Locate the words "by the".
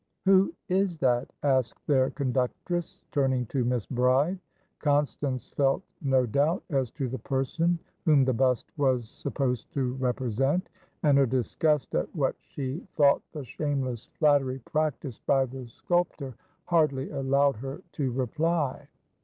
15.27-15.67